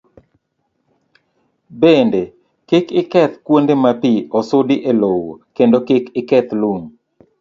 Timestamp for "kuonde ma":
3.45-3.91